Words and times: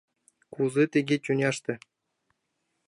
Кузе 0.53 0.83
тыге 0.93 1.15
тӱняште 1.23 1.73